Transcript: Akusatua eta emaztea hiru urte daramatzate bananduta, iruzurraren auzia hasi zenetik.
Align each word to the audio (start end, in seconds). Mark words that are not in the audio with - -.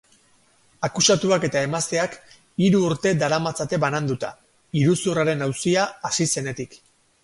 Akusatua 0.87 1.37
eta 1.49 1.61
emaztea 1.67 2.07
hiru 2.65 2.81
urte 2.89 3.13
daramatzate 3.21 3.81
bananduta, 3.87 4.35
iruzurraren 4.85 5.51
auzia 5.51 5.89
hasi 6.11 6.33
zenetik. 6.37 6.81